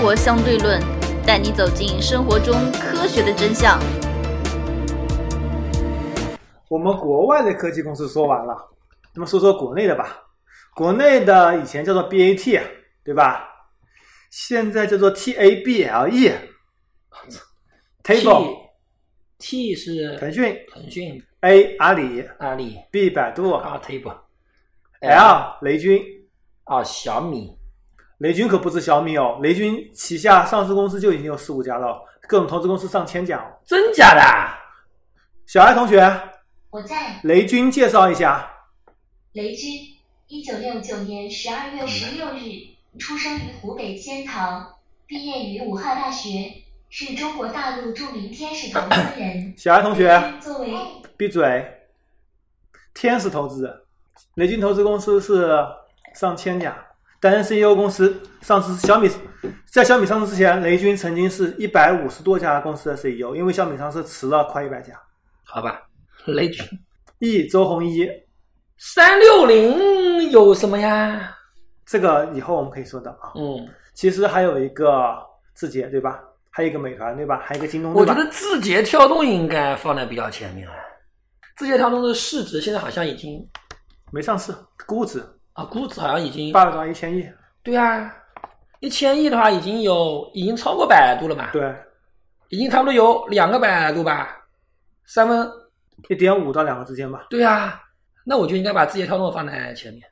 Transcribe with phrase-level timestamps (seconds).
[0.00, 0.80] 活相对论》，
[1.26, 3.78] 带你走进生活中科学的真相。
[6.68, 8.56] 我们国外的科技公司说完了，
[9.14, 10.22] 那么说说国内的吧。
[10.74, 12.62] 国内的以前叫做 BAT，
[13.04, 13.46] 对吧？
[14.30, 16.32] 现在叫做 TABLE。
[18.02, 18.56] Table
[19.38, 24.16] T 是腾讯腾讯、A 阿里阿里 B 百度啊 Table
[25.00, 26.02] L 雷军。
[26.64, 27.58] 啊小米
[28.20, 31.98] 雷军可不止小米哦，雷军旗下上市公司就已经有四五家了，
[32.28, 33.48] 各种投资公司上千家哦。
[33.64, 34.20] 真假的？
[35.46, 36.00] 小爱同学，
[36.68, 37.18] 我在。
[37.24, 38.46] 雷军介绍一下。
[39.32, 39.72] 雷军，
[40.26, 42.42] 一九六九年十二月十六日
[42.98, 46.52] 出生于湖北仙桃，毕业于武汉大学，
[46.90, 49.54] 是中国大陆著名天使投资人。
[49.56, 50.70] 小爱同学作为
[51.16, 51.66] 闭嘴！
[52.92, 53.74] 天使投资人，
[54.34, 55.58] 雷军投资公司是
[56.14, 56.76] 上千家，
[57.20, 58.74] 担任 CEO 公司上市。
[58.86, 59.10] 小米
[59.70, 64.94] 在小米上市之前，雷军曾经是一百五十多家公司的 CEO，因为小米上市迟了快一百家。
[65.44, 65.82] 好吧，
[66.26, 66.64] 雷军
[67.18, 68.08] E 周鸿祎，
[68.78, 71.36] 三六零有什么呀？
[71.84, 73.32] 这个以后我们可以说到啊。
[73.34, 75.16] 嗯，其实还有一个
[75.54, 76.20] 字节，对吧？
[76.50, 77.40] 还有一个美团，对吧？
[77.44, 78.12] 还有一个京东，对吧？
[78.12, 80.74] 我觉得字节跳动应该放在比较前面啊。
[81.56, 83.46] 字节跳动的市值现在好像已经
[84.12, 84.54] 没上市，
[84.86, 85.22] 估值
[85.60, 87.28] 啊，估值好像已经八百多万一千亿。
[87.62, 88.14] 对啊，
[88.80, 91.50] 一千亿的话已经有已经超过百度了嘛？
[91.52, 91.74] 对，
[92.48, 94.36] 已经差不多有两个百度吧，
[95.04, 95.50] 三分
[96.08, 97.26] 一点五到两个之间吧。
[97.28, 97.82] 对啊，
[98.24, 100.02] 那我就应该把字节跳动放在前面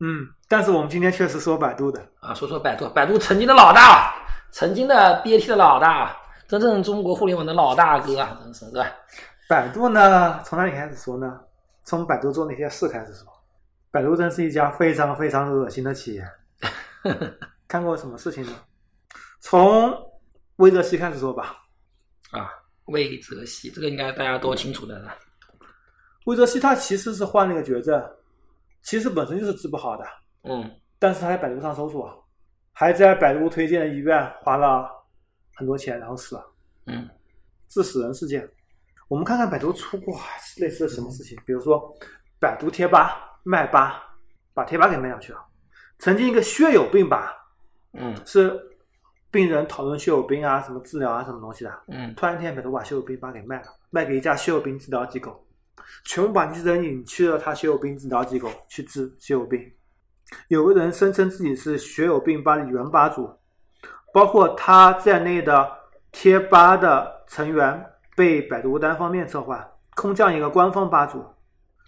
[0.00, 2.00] 嗯，但是我们今天确实说百度的。
[2.20, 2.32] 啊。
[2.34, 4.14] 说说百度，百度曾经的老大，
[4.50, 6.16] 曾经的 BAT 的老大，
[6.48, 8.86] 真正中国互联网的老大哥啊，真是是吧？
[9.48, 11.40] 百度呢，从哪里开始说呢？
[11.84, 13.26] 从百度做那些事开始说。
[13.96, 16.22] 百度真是一家非常非常恶心的企业。
[17.66, 18.52] 看过什么事情呢？
[19.40, 19.90] 从
[20.56, 21.56] 魏则西开始说吧。
[22.30, 22.50] 啊，
[22.88, 25.16] 魏则西，这个应该大家都清楚的了。
[26.26, 27.98] 魏则西他其实是患了一个绝症，
[28.82, 30.04] 其实本身就是治不好的，
[30.42, 32.22] 嗯但是他在百度上搜索，
[32.74, 34.90] 还在百度推荐的医院花了
[35.54, 36.46] 很多钱，然后死了。
[36.84, 37.08] 嗯
[37.68, 38.46] 致死人事件。
[39.08, 40.14] 我们看看百度出过
[40.58, 41.90] 类似的什么事情，比如说
[42.38, 44.02] 百度贴吧卖吧，
[44.52, 45.38] 把贴吧给卖掉去了。
[45.98, 47.32] 曾经一个血友病吧，
[47.92, 48.60] 嗯是
[49.30, 51.72] 病人讨论血友病啊、什么治疗啊、什么东西的。
[51.88, 55.46] 嗯突然一天，百度把血友病吧给卖了，卖给一家血友病治疗机构，
[56.04, 59.72] 全部把这些人引去了他血友病治疗机构去治血友病。
[60.48, 63.30] 有个人声称自己是血友病吧的原吧主，
[64.12, 65.70] 包括他在内的
[66.10, 67.86] 贴吧的成员
[68.16, 69.64] 被百度单方面策划，
[69.94, 71.24] 空降一个官方吧主，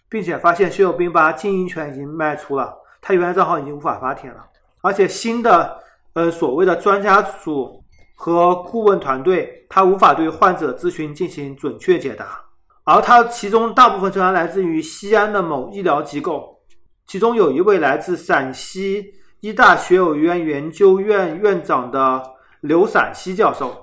[0.08, 4.44] 并且发现血友病吧经营权已经卖出了，他原来账号已经无法发帖了，
[4.80, 5.78] 而且新的
[6.14, 7.82] 呃所谓的专家组
[8.16, 12.41] 和顾问团队，他无法对患者咨询进行准确解答，
[12.84, 16.58] 而他其中大部分成员来自于西安的某医疗机构，
[17.06, 22.22] 其中有一位来自陕西医大学友院研究院院长的
[22.60, 23.82] 刘陕西教授，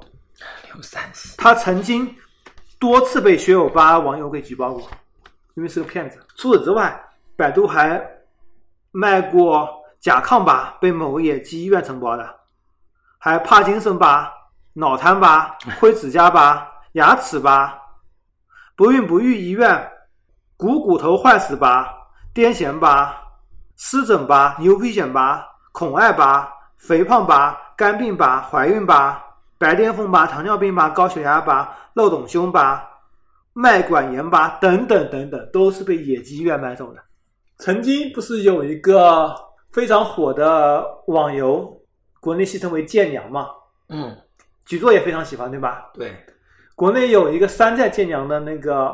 [0.74, 2.14] 刘陕西，他曾经
[2.78, 4.90] 多次被学友吧网友给举报过，
[5.56, 6.20] 因为是个骗子。
[6.36, 7.04] 除此之外，
[7.36, 8.02] 百度还
[8.92, 9.68] 卖过
[10.00, 12.36] 甲亢吧，被某野鸡医院承包的，
[13.18, 14.32] 还帕金森吧、
[14.74, 17.78] 脑瘫吧、灰指甲吧、牙齿吧、
[18.76, 19.92] 不孕不育医院、
[20.56, 21.92] 股骨头坏死吧、
[22.34, 23.22] 癫痫吧、
[23.76, 29.24] 湿疹吧、牛皮癣吧、恐艾吧、肥胖吧、肝病吧、怀孕吧、
[29.58, 32.88] 白癜风吧、糖尿病吧、高血压吧、漏斗胸吧、
[33.58, 37.02] 脉管盐巴等等等等，都是被野鸡医院买走的。
[37.58, 39.34] 曾经不是有一个
[39.72, 41.82] 非常火的网游，
[42.20, 43.48] 国内戏称为剑娘嘛，
[43.88, 44.14] 嗯，
[44.66, 45.90] 举座也非常喜欢，对吧？
[45.94, 46.14] 对，
[46.76, 48.94] 国内有一个山寨剑娘的那个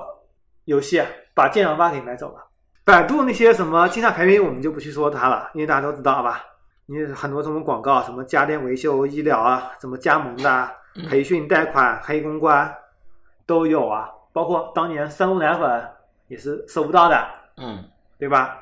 [0.66, 2.48] 游戏，啊，把剑娘吧给买走了。
[2.84, 6.44] 百度那些什么竞价排名，我们就不去说它了，因为大家都知道，好吧？
[6.86, 10.70] 你很多什么广告，什么家电维修、医疗啊，什么加盟的
[11.10, 12.72] 培训、贷款、黑公关
[13.48, 14.08] 都有啊。
[14.34, 15.90] 包括当年三鹿奶粉
[16.28, 17.84] 也是搜不到的，嗯
[18.18, 18.58] 对吧？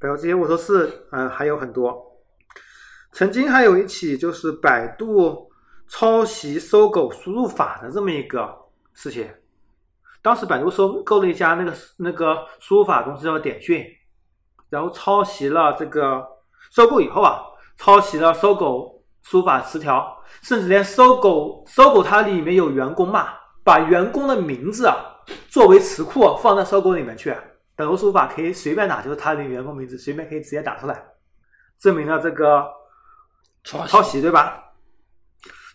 [0.00, 2.04] 还有这些我说是，嗯，还有很多。
[3.12, 5.50] 曾经还有一起就是百度
[5.88, 8.54] 抄袭搜狗输入法的这么一个
[8.92, 9.28] 事情。
[10.20, 13.86] 当时百度收购了一家那个那个输入法公司叫点讯，
[14.68, 16.26] 然后抄袭了这个
[16.70, 17.40] 收购以后啊，
[17.76, 23.28] 抄袭了搜狗输入法词条，甚至连搜狗搜狗它里面有员工嘛，
[23.68, 24.96] 把员工的名字啊
[25.50, 27.36] 作为词库放在搜狗里面去。
[27.76, 31.04] 百度输入法可以随便打，就是他的员工名字，随便可以直接打出来，
[31.78, 32.66] 证明了这个
[33.62, 34.64] 抄袭对吧？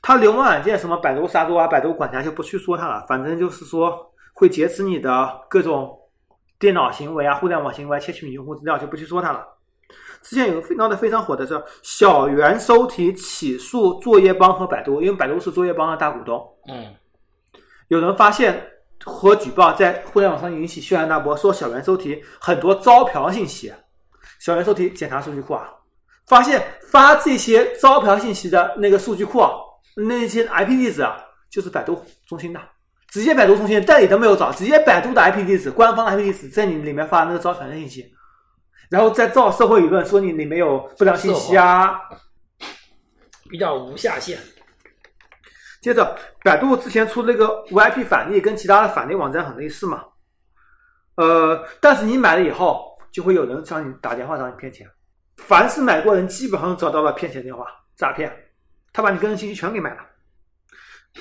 [0.01, 5.95] 他流氓软件什么百度杀毒啊、百度管家就不去说它了，反正就是说会劫持你的各种
[6.57, 9.47] 电脑行为啊、互联网行为，窃取你用户资料就不去说它了。
[10.23, 16.41] 之前有个非闹得非常火的是小猿搜题起诉作业帮和百度，因为百度是作业帮的大股东。
[16.67, 16.93] 嗯
[17.93, 18.59] 有人发现
[19.05, 23.71] 和举报在互联网上引起轩然大波，说小猿收题很多招嫖信息。
[24.39, 25.69] 小猿收题检查数据库啊，
[26.25, 26.59] 发现
[26.89, 29.51] 发这些招嫖信息的那个数据库啊，
[29.95, 32.59] 那些 IP 地址啊，就是百度中心的，
[33.11, 38.11] 直接百度中心代理都没有找，直接百度的 IP 地址，官方 IP 地址在你里面发那个招嫖的信息，
[38.89, 41.99] 然后再造社会舆论说你里面有不良信息啊，
[43.51, 44.39] 比较无下限。
[45.83, 50.05] 接着，百度之前出那个 VIP 返利，跟其他的返利网站很类似嘛。
[51.15, 54.87] 呃，但是你买了以后，就会有人向你打电话找你骗钱。
[55.37, 58.31] 凡是买过人，基本上找到了骗钱电话、诈骗，
[58.93, 59.97] 他把你个人信息全给买了。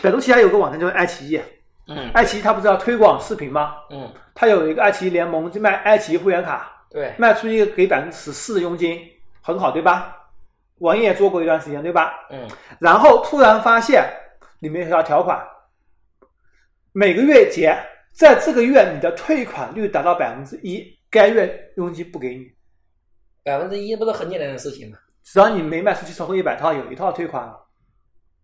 [0.00, 1.40] 百度旗下有个网站叫爱奇艺，
[1.88, 3.74] 嗯爱奇艺它不是要推广视频吗？
[3.90, 9.00] 嗯，它有一个爱奇艺联盟，就卖爱奇艺会员卡，对，卖出一个给百分之十四的佣金，
[9.42, 10.16] 很好，对吧？
[10.78, 12.12] 网易也做过一段时间，对吧？
[12.30, 12.48] 嗯
[12.78, 14.08] 然后突然发现
[14.62, 15.44] 里面有条条款，
[16.92, 17.76] 每个月结，
[18.12, 22.46] 在这个月你的退款率达到百分之一，该月佣金不给你。
[23.42, 24.96] 百分之一不是很简单的事情吗？
[25.24, 27.60] 只要你没卖出去超过一百套，有一套退款了，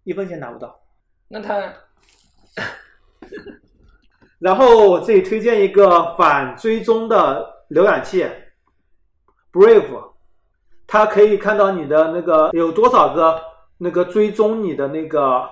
[0.02, 0.76] 一分钱拿不到。
[1.28, 1.72] 那他
[4.40, 8.26] 然后我这里推荐一个反追踪的浏览器
[9.52, 10.14] ，Brave，
[10.84, 13.40] 它可以看到你的那个有多少个
[13.76, 15.48] 那个追踪你的那个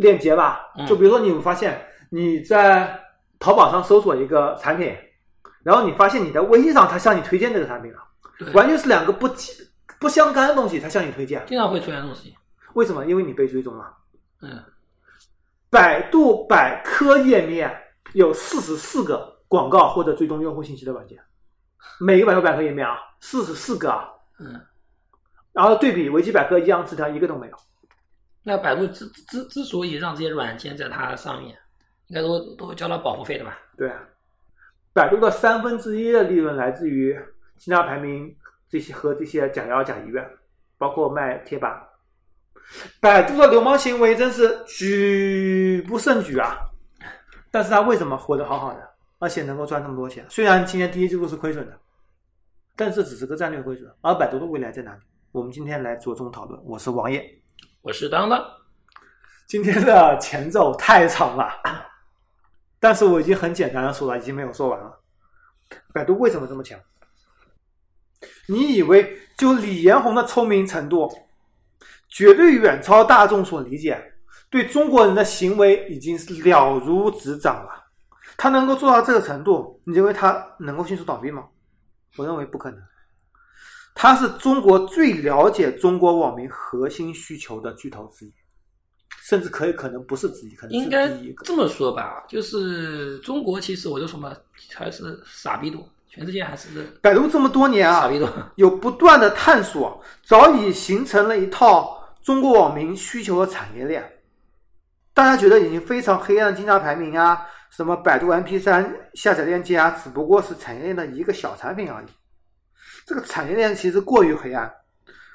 [0.00, 0.72] 链接吧。
[0.76, 3.00] 嗯就比如说你发现你在
[3.38, 4.94] 淘宝上搜索一个产品，
[5.62, 7.98] 然后你发现你在微信上它向你推荐这个产品了，
[8.52, 9.28] 完全是两个不
[9.98, 11.44] 不相干的东西，它向你推荐。
[11.46, 12.34] 经常会出现这种事情。
[12.74, 13.06] 为什么？
[13.06, 13.94] 因为你被追踪了。
[14.42, 14.62] 嗯
[15.70, 17.72] 百度百科页面
[18.12, 21.16] 有四十四个广告或者追踪用户信息的软件，
[22.00, 24.08] 每个百度百科页面啊，四十四个啊，
[24.40, 24.60] 嗯，
[25.52, 27.56] 然后对比维基百科一样词条一个都没有。
[28.42, 31.56] 那百度之之之所以让这些软件在它上面，
[32.06, 33.58] 应该都都交了保护费的吧？
[33.76, 34.00] 对啊，
[34.92, 37.18] 百度的三分之一的利润来自于
[37.56, 38.34] 竞价排名
[38.68, 40.26] 这些和这些假药假医院，
[40.78, 41.86] 包括卖贴吧。
[43.00, 46.56] 百度的流氓行为真是举不胜举啊！
[47.50, 50.24] 但是它为什么活得好好的，而且能够赚这么多钱？
[50.28, 51.76] 虽然今年第一季度是亏损的，
[52.76, 53.90] 但这只是个战略亏损。
[54.02, 55.00] 而百度的未来在哪里？
[55.32, 56.60] 我们今天来着重讨论。
[56.64, 57.39] 我是王爷，
[57.82, 58.44] 我是当当，
[59.46, 61.50] 今天的前奏太长了，
[62.78, 65.00] 但是我已经很简单的说了，已经没有说完了。
[65.90, 66.78] 百度为什么这么强？
[68.48, 71.10] 你以为就李彦宏的聪明程度，
[72.10, 74.12] 绝对远超大众所理解，
[74.50, 77.86] 对中国人的行为已经是了如指掌了。
[78.36, 81.48] 他能够做到这个程度，你认为他能够迅速倒闭吗？
[82.18, 82.78] 我认为不可能。
[84.02, 88.32] 他是中国最了解中国网民核心需求的巨头之一，
[89.20, 91.44] 甚至可以可能不是之一，可能是应该第一个。
[91.44, 94.34] 这么说吧，就是中国其实我就说嘛，
[94.74, 96.70] 还是傻逼多，全世界还是
[97.02, 98.26] 百度这么多年啊傻，逼多。
[98.54, 104.02] 有不断的探索，早已形成了一套中国网民需求的产业链。
[105.12, 112.06] 大家觉得已经非常黑暗的竞价排名啊，什么百度 MP 3下载链接啊，只不过是产业链的一个小产品而已。
[113.06, 114.72] 这个产业链其实过于黑暗，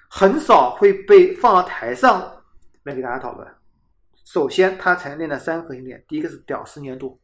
[0.09, 2.43] 很少会被放到台上
[2.83, 3.47] 来给大家讨论。
[4.23, 7.19] 首先，它产业链的三个核心点，第一个是屌丝粘度，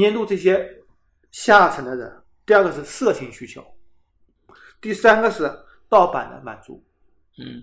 [0.00, 0.82] 粘度这些
[1.30, 2.10] 下层的人；
[2.44, 3.64] 第二个是色情需求，
[4.80, 5.50] 第三个是
[5.88, 6.84] 盗版的满足。
[7.38, 7.62] 嗯，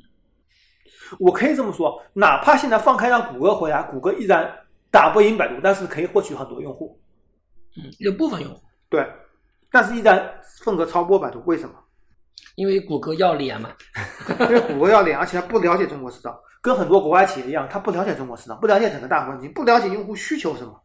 [1.20, 4.50] 我可以这么说，哪怕现在放开让谷歌回来，谷歌依然
[4.90, 6.98] 打不赢百度，但是可以获取很多用户。
[7.76, 9.06] 嗯，有部分用户，对，
[9.76, 11.76] 但是依然份额超过百度，为什么？
[12.56, 13.70] 因为谷歌要脸嘛，
[14.40, 20.82] 因为谷歌要脸，而且他不了解中国市场，跟很多国外企业一样，他不了解中国市场，不了解整个大环境，不了解用户需求什么。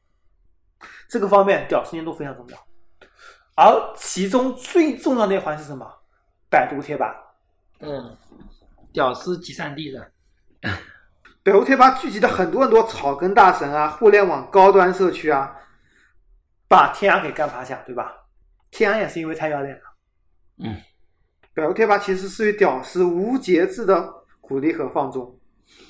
[1.09, 2.59] 这个方面屌丝年度非常重要，
[3.55, 5.87] 而其中最重要的一环是什么？
[6.51, 7.15] 百度贴吧。
[7.79, 8.17] 嗯，
[8.93, 10.11] 屌丝集散地的，
[11.45, 15.55] 百度贴吧聚集了很多很多草根大神啊，互联网高端社区啊，
[16.67, 18.17] 把天涯给干趴下，对吧？
[18.71, 19.83] 天涯也是因为太要脸了。
[20.63, 20.77] 嗯，
[21.55, 25.39] 百度贴吧其实是对屌丝无节制的鼓励和放纵，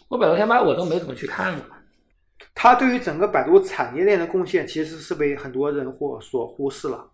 [0.08, 1.64] 我百度贴吧我都没怎么去看过。
[2.54, 7.06] 它对于整个百度产业链的贡献其实是被很多人或所忽视了。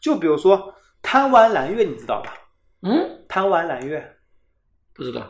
[0.00, 2.32] 就比如说贪玩蓝月，你知道吧？
[2.82, 4.16] 嗯，贪玩蓝月，
[4.92, 5.26] 不知道。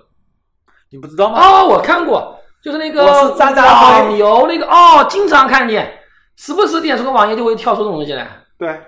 [0.91, 1.41] 你不知道吗？
[1.41, 5.93] 哦，我看过，就是那个渣渣辉网游那个哦，经常看见，
[6.37, 8.29] 时不时点出个网页就会跳出这种东西来。
[8.57, 8.81] 对，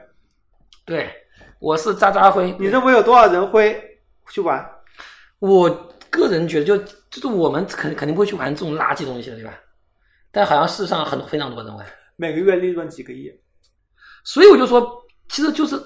[0.87, 1.12] 对，
[1.59, 2.55] 我是渣渣辉。
[2.59, 3.78] 你认为有多少人会
[4.31, 4.64] 去玩？
[5.40, 5.69] 我
[6.09, 6.78] 个人觉得就，
[7.11, 9.52] 就是我们肯肯定不会去玩这种垃圾东西的，对吧？
[10.31, 11.85] 但好像世上很非常多人玩，
[12.16, 13.31] 每个月利润几个亿？
[14.25, 15.76] 所以我就说，其实就是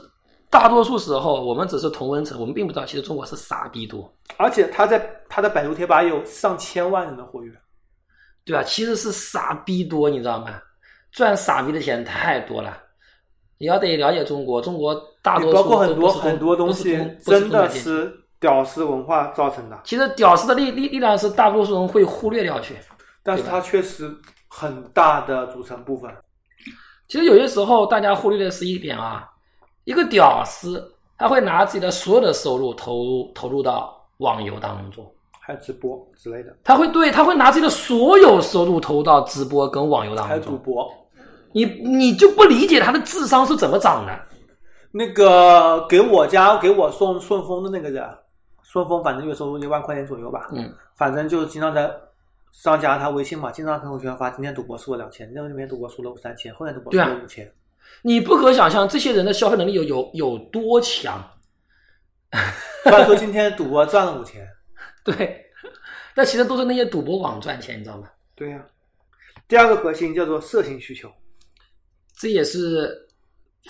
[0.50, 7.52] 大多数时候我们只是同温层，我们并不知道其实中国是傻逼多，而且他在他的百度贴吧有上千万人的活跃。
[8.42, 8.62] 对吧？
[8.64, 10.60] 其实是傻逼多，你知道吗？
[11.12, 12.82] 赚傻逼的钱太多了。
[13.60, 22.74] 你要得了解中国，中国大多数包括很多很多东西真的是屌丝文化造成的，其实屌丝的力力力量是大多数人会忽略掉去。
[23.22, 24.10] 但是它确实
[24.48, 26.10] 很大的组成部分。
[27.06, 29.28] 其实有些时候大家忽略的是一点啊，
[29.84, 30.82] 一个屌丝
[31.18, 35.06] 他会拿自己的所有的收入投入投入到网游当中，
[35.38, 40.90] 还有直播之类的，他会对他会拿自己的所有收入投入到直播跟网游当中还有主中，播。
[41.52, 44.26] 你你就不理解他的智商是怎么长的。
[44.92, 48.04] 那个给我家给我送顺丰的那个人，
[48.62, 51.88] 顺丰反正月收入一万块钱左右吧，嗯，反正就经常在
[52.50, 57.48] 上加他微信嘛，经常朋友圈发今天赌博输了两千，那边赌博输了三千，后面赌博输了五千，
[58.02, 61.24] 你不可想象这些人的消费能力有有有多强。
[62.82, 64.44] 虽然说今天赌博赚了五千，
[65.04, 65.44] 对，
[66.16, 68.08] 但其实都是那些赌博网赚钱，你知道吗？
[68.34, 68.60] 对呀、
[69.46, 71.08] 第二个核心叫做色情需求，
[72.20, 73.08] 这也是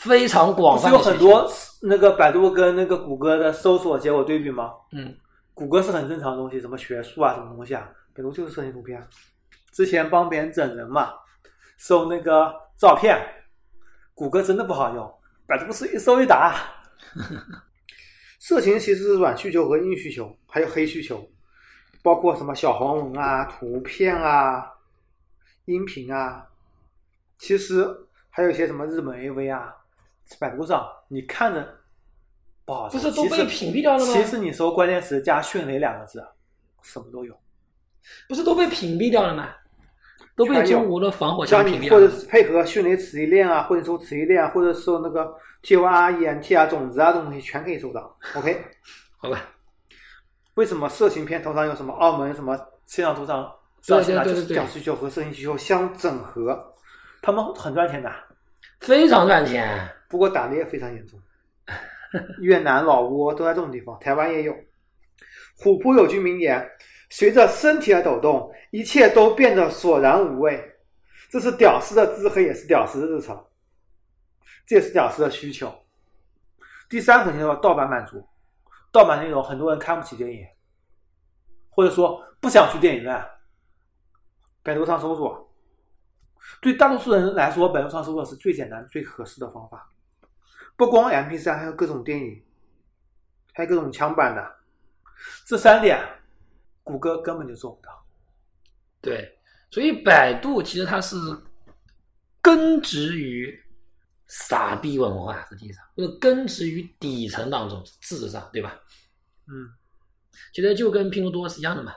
[0.01, 0.97] 非常广泛的。
[0.97, 1.49] 有很多
[1.83, 4.73] 那个百度跟那个谷歌的搜索结果对比吗？
[4.93, 5.15] 嗯，
[5.55, 9.07] 谷歌是很正常的东西，什么学术啊，什么东西啊，百度就是色情图片。
[9.71, 11.13] 之前帮别人整人嘛，
[11.79, 13.17] 搜那个照片，
[14.15, 15.15] 谷歌真的不好用，
[15.47, 16.57] 百度是一搜一打。
[18.41, 21.25] 色情其实是软需求和硬需求，还有黑需求，
[22.03, 24.67] 包括什么小黄文啊、图片啊、
[25.67, 26.47] 音频啊，
[27.39, 27.87] 其实
[28.31, 29.75] 还有一些什么日本 AV 啊，
[30.39, 31.67] 百度上你看着
[32.65, 36.25] 不好搜，不是都被屏蔽掉了吗其实你搜关键词加迅雷两个字，
[36.83, 37.37] 什么都有。
[38.29, 39.49] 不是都被屏蔽掉了吗？
[40.35, 42.11] 都被全有中国的防火墙或者屏蔽了。
[42.11, 48.17] 是配合迅雷磁力链啊，或者搜磁力链啊，或者搜那个 T O R E N T 啊、种子啊这种东西，全可以搜到。
[48.37, 48.65] OK，
[49.19, 49.39] 好吧，
[50.55, 52.57] 为什么色情片通常有什么澳门什么
[52.87, 53.53] 摄像头上
[53.87, 54.25] 对照现啊？
[54.25, 56.70] 就是对对对屌需求和色情需求相整合，
[57.23, 58.13] 他们很赚钱的。
[58.81, 59.89] 非常赚钱。
[60.09, 61.21] 不过打的也非常严重，
[62.41, 64.55] 越南、老挝都在这种地方，台湾也有。
[65.57, 66.67] 虎扑有句名言
[67.11, 70.61] ：“随着身体的抖动，一切都变得索然无味。”
[71.31, 73.47] 这是屌丝的自黑，也是屌丝的日常，
[74.67, 75.73] 这也是屌丝的需求。
[76.89, 78.27] 第三个叫盗版满足，
[78.91, 80.45] 盗版内容很多人看不起电影，
[81.69, 83.25] 或者说不想去电影院，
[84.65, 85.50] 百度上搜索。
[86.61, 89.91] 对大多数人来说，百度上搜索是最简单、最合适的方法。
[90.77, 92.43] 不光 MP3，还有各种电影，
[93.53, 94.57] 还有各种枪版的。
[95.45, 96.03] 这三点，
[96.83, 98.07] 谷歌根本就做不到。
[99.01, 99.39] 对，
[99.71, 101.17] 所以百度其实它是
[102.41, 103.63] 根植于
[104.27, 108.81] 傻逼文化，实际上就是根植于底层当中，事实上，对吧？
[109.49, 109.69] 嗯，
[110.55, 111.95] 其实就跟拼多多是一样的嘛，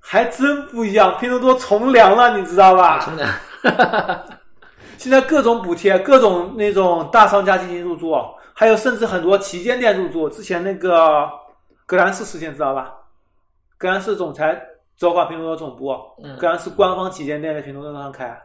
[0.00, 1.16] 还真不一样。
[1.18, 2.98] 拼多多从良了，你知道吧？
[3.00, 3.28] 从良。
[4.98, 8.14] 现在各种补贴，各种那种大商家进行入驻，
[8.54, 10.28] 还有甚至很多旗舰店入驻。
[10.28, 11.26] 之前那个
[11.86, 12.92] 格兰仕事件知道吧？
[13.78, 14.60] 格兰仕总裁
[14.96, 18.38] 走访拼多多总部，嗯格兰仕官方旗舰店在拼多多上开，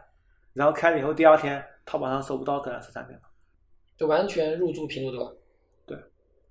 [0.54, 3.20] 然后开了以后第二天淘宝上搜不到格兰仕产品了。
[3.98, 5.36] 就完全入驻拼多多。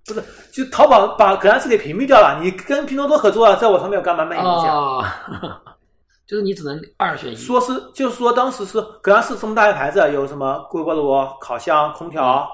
[0.07, 2.39] 不是，就淘宝把格兰仕给屏蔽掉了。
[2.41, 4.99] 你跟拼多多合作了，在我上面有干嘛卖你东西啊？
[5.01, 5.75] 啊，
[6.27, 7.35] 就是你只能二选一。
[7.35, 12.47] 说是就是说当时是格兰仕这么大一牌子，有什么微波炉、烤箱、空调，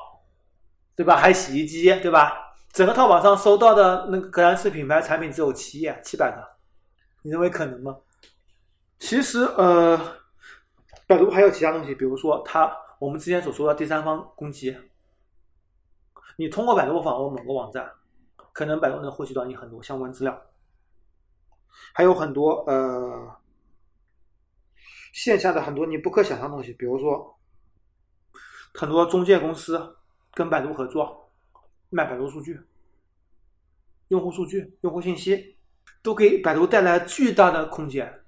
[0.96, 1.18] 对吧？
[1.18, 2.34] 还有洗衣机，对吧？
[2.72, 6.38] 整个淘宝上搜到的那个格兰仕品牌产品只有七页，七百个，
[7.22, 7.98] 你认为可能吗？
[8.98, 10.00] 其实呃，
[11.06, 14.78] 百度还有其他东西，比如说它我们之前所说的第三方攻击，
[16.38, 17.92] 你通过百度访问某个网站，
[18.54, 20.42] 可能百度能获取到你很多相关资料，
[21.94, 23.36] 还有很多呃
[25.14, 27.38] 线下的很多你不可想象的东西，比如说
[28.74, 29.98] 很多中介公司
[30.34, 31.30] 跟百度合作
[31.90, 32.60] 卖百度数据、
[34.08, 35.58] 用户数据、用户信息，
[36.02, 38.24] 都给百度带来巨大的空间。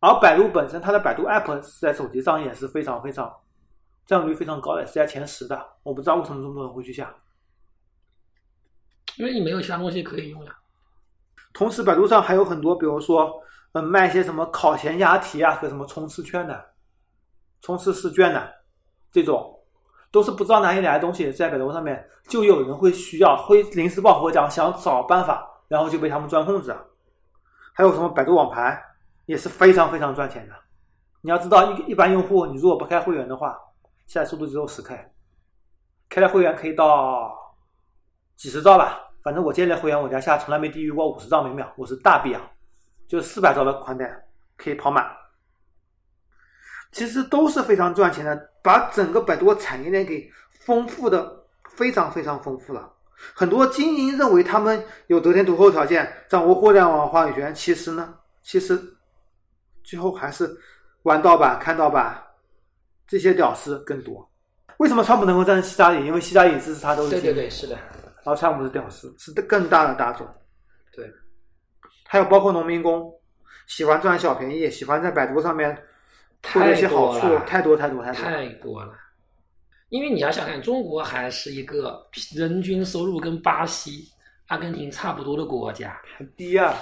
[0.00, 3.32] 而百度本身，它的百度 App 在手机上也是非常非常
[4.06, 5.60] 占有率非常高的，是在前十的。
[5.82, 7.14] 我不知道为什么这么多人会去下。
[9.16, 10.56] 因为你没有其他东西可以用呀。
[11.52, 13.30] 同时，百度上还有很多，比如说，
[13.72, 16.72] 嗯，卖一些什么考前押题啊和什么冲刺券的、
[17.60, 18.52] 冲刺试卷的，
[19.12, 19.60] 这种
[20.10, 26.74] 都是不知道哪里来的东西，在百度上面就有人会需要，会临时抱佛脚，想找办法，然后就被他们钻空子。
[27.74, 28.78] 还有什么百度网盘
[29.26, 30.54] 也是非常非常赚钱的。
[31.20, 33.58] 你要知道，一一般用户你如果不开会员的话，
[34.06, 35.12] 现在速度只有十 K，
[36.08, 37.32] 开了会员可以到
[38.36, 38.98] 几十兆吧。
[39.22, 42.42] 反正我建立会员，我家下从来没低于过五十兆每秒，我是大 B 啊，
[43.06, 44.24] 就是四百兆的宽带
[44.56, 45.08] 可以跑满。
[46.90, 52.92] 其实都是非常赚钱的，把整个百度产业链给丰富的非常非常丰富了。
[53.34, 58.78] 很多精英认为他们有得天独厚条件，掌握互联网话语权，其实呢，其实
[59.84, 60.58] 最后还是
[61.04, 62.20] 玩盗版、看盗版
[63.12, 64.26] 这些屌丝更多。
[64.78, 66.06] 为什么川普能够战胜希拉里？
[66.06, 70.26] 因为希拉里支持他都是对对对，是的，然后川普是屌丝，是更大的大众。
[70.94, 71.12] 对，
[72.06, 73.12] 还有包括农民工，
[73.66, 75.76] 喜欢赚小便宜，喜欢在百度上面
[76.54, 78.22] 获得一些好处，太多太多太多。
[78.22, 78.94] 太多了。
[79.90, 82.02] 因为你要想看，中国还是一个
[82.34, 84.08] 人均收入跟巴西、
[84.46, 86.74] 阿根廷差不多的国家，很低啊！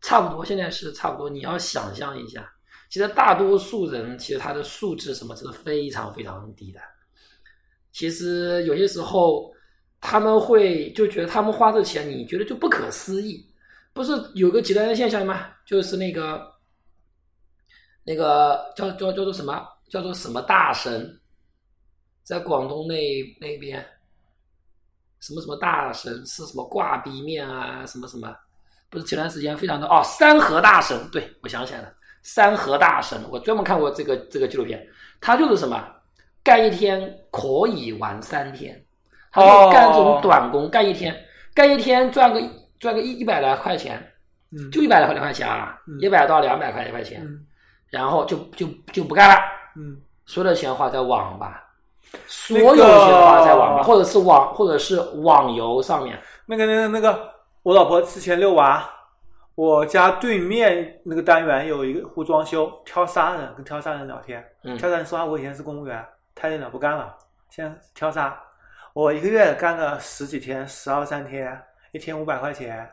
[0.00, 1.30] 差不多，现在是差不多。
[1.30, 2.52] 你要想象一下，
[2.94, 6.78] 其实大多数人其实他的素质什么是非常非常低的。
[7.90, 9.52] 其实有些时候
[10.00, 13.44] 他们会就觉得他们花这钱，你觉得就不可思议。
[13.92, 15.48] 不是有个极端的现象吗？
[15.66, 16.48] 就是那个
[18.04, 21.20] 那个叫叫叫做什么叫做什么大神，
[22.22, 22.94] 在广东那
[23.40, 23.84] 那边，
[25.18, 28.32] 什么什么大神是什么挂壁面啊，什么什么，
[28.88, 31.92] 不是前段时间非常的哦，山河大神，对我想起来了，
[32.24, 34.84] 山河大神，我专门看过这个这个纪录片，
[35.20, 35.80] 他就是什么
[36.42, 37.00] 干一天
[37.30, 38.84] 可以玩三天，
[39.30, 41.14] 他就干这种短工，干一天
[41.54, 42.42] 干一天赚个
[42.80, 44.04] 赚个一一百来块钱，
[44.50, 47.46] 嗯，就一百来块钱啊嗯，一百到两百块一块钱，嗯
[47.90, 49.36] 然后就就就不干了。
[49.76, 49.96] 嗯
[50.26, 51.62] 所有的钱花在网吧，
[52.26, 56.18] 所有的钱花在网吧，或者是网，或者是网游上面。
[56.46, 57.30] 那个那个那个，
[57.62, 58.82] 我老婆之前遛娃，
[59.54, 67.16] 我家对面那个单元有一个户装修，挑沙人跟挑沙人聊天，嗯挑沙人说啊，我以前是公务员，太累了不干了，
[67.50, 68.36] 现在挑沙，
[68.94, 71.56] 我一个月干个十几天，十二三天，
[71.92, 72.90] 一天五百块钱，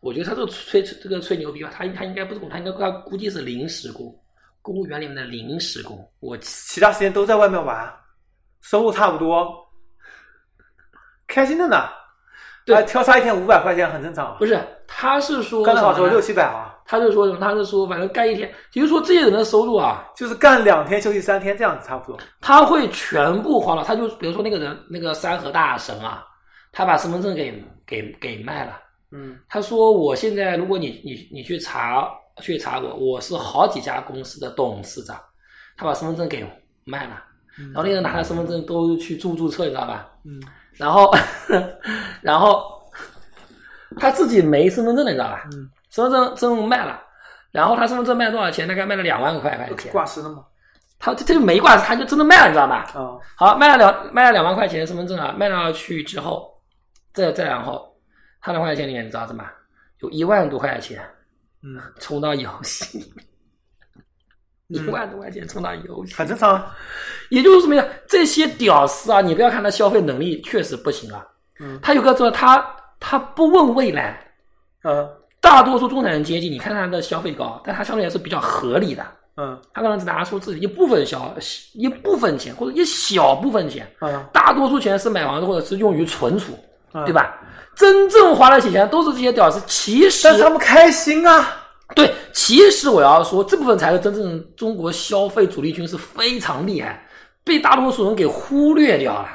[0.00, 4.18] 我觉得他这个吹这个吹牛逼吧，他他应该不是工，他应该他估计是临时工，
[4.62, 6.10] 公务员里面的临时工。
[6.20, 7.94] 我其他时间都在外面玩，
[8.62, 9.54] 收入差不多，
[11.26, 11.97] 开心的呢。
[12.68, 17.38] 对啊挑差一天五百块钱很正常啊，不是，他是说干得好时候什么呢六七百啊，他是说什么？
[17.40, 22.18] 他是说反正干一天，也就是说这些人的收入啊，就是干两天休息三天这样子差不多。
[22.40, 23.84] 他会全部花了。
[23.84, 26.24] 他就比如说那个人，那个山河大神啊，
[26.72, 28.80] 他把身份证给给给卖了。
[29.10, 32.06] 嗯他说：“我现在如果你你你去查
[32.42, 35.18] 去查我，我是好几家公司的董事长。
[35.78, 36.44] 他把身份证给
[36.84, 37.22] 卖了，
[37.66, 40.08] 然后那个人拿他身份证都去注注册，你知道吧？
[40.24, 40.40] 嗯
[40.74, 41.12] 然后
[42.22, 42.64] 然后
[43.96, 45.42] 他自己没身份证的，你知道吧？
[45.52, 47.00] 嗯，身份证证卖了，
[47.50, 48.66] 然后他身份证卖多少钱？
[48.68, 49.90] 大概卖了两万块块钱。
[49.90, 50.44] 挂失了吗？
[51.00, 52.86] 他他就没挂失，他就真的卖了，你知道吧？
[52.94, 56.48] 啊，好，卖了两卖了两万块钱身份证啊，卖了去之后，
[57.12, 57.88] 再再然后，
[58.40, 59.44] 他两万块钱里面你知道什么？
[60.00, 61.00] 有一万多块钱
[61.62, 63.26] 嗯，充到游戏里面，
[64.68, 66.76] 一嗯万多块钱充到游戏，很正常啊。
[67.30, 67.84] 也就是什么呀？
[68.08, 71.24] 这些屌丝啊，你不要看他消费能力确实不行啊，
[71.60, 72.64] 嗯他有个说他
[73.00, 74.18] 他不问未来，
[74.84, 75.08] 嗯
[75.40, 79.04] 大多数中产阶级，你看他的消费高，但他相对来说比较合理的，
[79.36, 81.34] 嗯他可能只拿出自己一部分小
[81.74, 86.52] 一部分钱或者一小部分钱，嗯，大多数钱是买房子或者是用于存储，
[86.92, 87.12] 嗯对？
[87.12, 87.38] 吧？
[87.76, 89.62] 真正花得起钱都是这些屌丝。
[89.66, 91.48] 其实但是他们开心啊。
[91.94, 97.06] 对，其实我要说，这部分才是真正中国消费主力军是非常厉害，
[97.44, 99.28] 被大多数人给忽略掉了。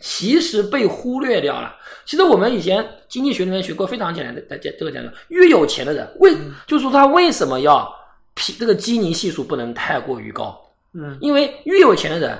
[0.00, 1.74] 其实被忽略掉了。
[2.04, 6.32] 其实我们以前经济学里面学过非常简单的这这个讲究，越有钱的人为
[6.68, 7.92] 就是说他为什么要
[8.34, 10.56] 皮这个基尼系数不能太过于高？
[10.94, 12.38] 嗯因为越有钱的人，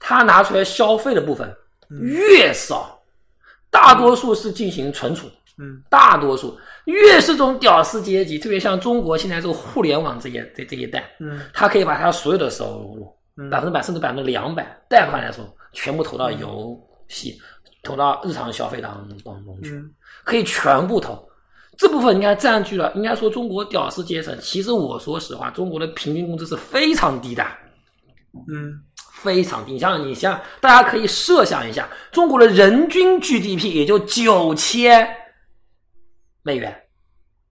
[0.00, 1.54] 他拿出来消费的部分
[1.90, 2.98] 越少，
[3.70, 5.28] 大多数是进行存储。
[5.58, 17.38] 嗯大多数越是这种屌丝阶级，特别像中国现在这个互联网这一这这一代，嗯他可以把他所有的收入嗯百分之百甚至百分之两百贷款来说，全部投到游戏、
[17.82, 19.90] 投到日常消费当当中去，嗯
[20.24, 21.26] 可以全部投。
[21.76, 24.36] 这部分应该占据了，应该说中国屌丝阶层。
[24.40, 27.46] 其实我说实话，中国的平均工资是非常低的。
[28.48, 28.80] 嗯
[29.22, 29.72] 非常低。
[29.72, 35.08] 你想想，你像，大家可以设想一下，中国的人均 GDP 也就九千
[36.48, 36.74] 美元，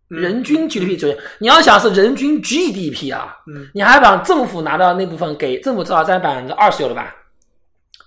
[0.10, 0.20] 嗯。
[0.20, 7.16] 人均 GDP 左右，你要想是人均 GDP 啊，嗯，你还把政府拿到那部分给政府至少占百分之二十有了吧？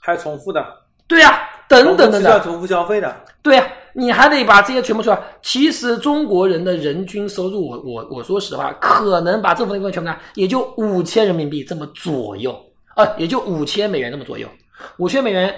[0.00, 0.66] 还有重复的，
[1.06, 5.18] 对呀、等等等等，要重复消费的，对呀、你还得把这些全部出来。
[5.42, 12.58] 其实中国人的人均收入，我我我说实话，可能把政府那部分全部拿，也就五千人民币这么左右，
[12.96, 14.48] 啊，也就五千美元这么左右，
[14.96, 15.54] 五千美元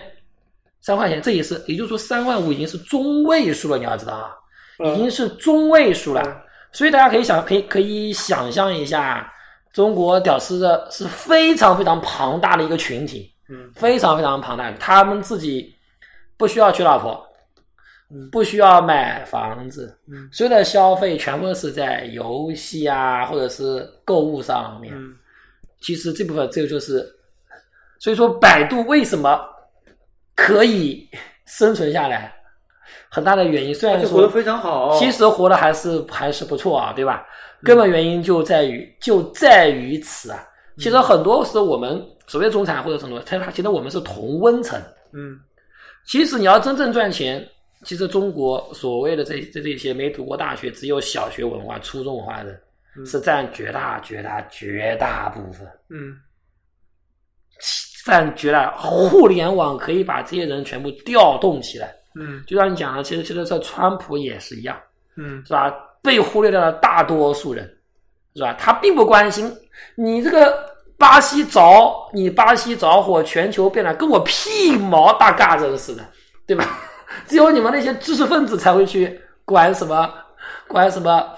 [0.81, 4.31] 三块钱，这也是，也就是说三万五已经是中位数了，你要知道啊，
[4.85, 6.23] 已经是中位数了。
[6.25, 6.37] 嗯
[6.75, 9.31] 所以大家可以想，可以可以想象一下，
[9.75, 15.71] 中国屌丝的是非常非常庞大的一个群体，嗯非常非常庞大，他们自己
[16.39, 17.23] 不需要娶老婆，
[18.11, 24.95] 嗯不需要买房子，嗯所有的消费全部是在游戏啊或者是购物上面。
[24.97, 25.15] 嗯
[25.83, 27.07] 其实这部分这个就是，
[28.01, 29.39] 所以说百度为什么
[30.35, 31.07] 可以
[31.45, 32.33] 生存下来，
[33.15, 37.27] 很大的原因虽然说活得非常好，其实活得还是还是不错啊，对吧？
[37.63, 40.43] 根本原因就在于就在于此啊。
[40.79, 44.81] 其实很多时候我们所谓中产或者什么，它其实我们是同温层。
[45.13, 45.39] 嗯
[46.07, 47.47] 其实你要真正赚钱，
[47.85, 52.61] 其实中国所谓的这这这些没读过大学、只有小学文化、初中文化的人，
[52.97, 56.17] 嗯是占绝大绝大绝大部分，嗯
[58.07, 58.75] 占绝大。
[58.79, 61.95] 互联网可以把这些人全部调动起来。
[62.15, 64.77] 嗯就像你讲的，其实其实在川普也是一样。
[65.17, 65.73] 嗯是吧？
[66.03, 67.65] 被忽略掉了大多数人，
[68.35, 68.55] 是吧？
[68.59, 69.55] 他并不关心
[69.95, 71.61] 你这个巴西着，
[72.13, 76.05] 你巴西着火，全球变暖，跟我屁毛大嘎子似的，
[76.47, 76.67] 对吧？
[77.29, 80.13] 只有你们那些知识分子才会去管什么，
[80.67, 81.29] 管什么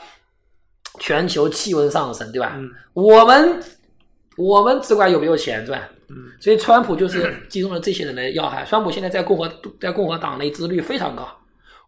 [1.01, 2.53] 全球气温上升，对吧？
[2.57, 3.61] 嗯我们
[4.37, 5.83] 我们只管有没有钱赚。
[6.09, 8.65] 嗯所以川普就是击中了这些人的要害。
[8.65, 11.29] 川普现在在共和在共和党内支持率非常高，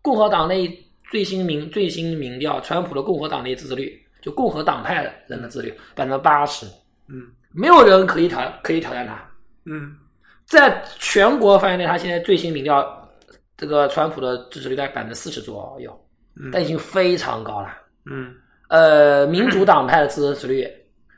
[0.02, 0.68] 共和党内
[1.10, 6.66] 最新民最新民调，川普的共和党内支持率，就共和党派人的支持率百分之八十，
[7.08, 9.18] 嗯没有人可以挑可以挑战他。
[9.64, 9.96] 嗯
[10.44, 13.08] 在全国范围内，他现在最新民调，
[13.56, 17.68] 这个川普的支持率在百分之四十左右，嗯但已经非常高了。
[18.04, 18.34] 嗯
[18.68, 20.68] 呃，民主党派的支持率，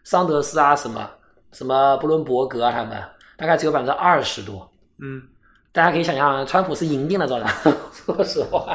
[0.05, 1.11] 桑德斯啊，什么
[1.53, 3.03] 什么布伦伯格啊，他们
[3.37, 4.71] 大概只有百分之二十多。
[5.01, 5.23] 嗯
[5.71, 7.47] 大家可以想象，川普是赢定了，照的。
[7.93, 8.67] 说实话，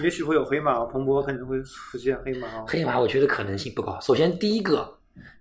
[0.00, 2.64] 也许会有黑马，彭博可能会出现黑马啊。
[2.68, 3.98] 黑马我觉得可能性不高。
[4.00, 4.96] 首先，第一个，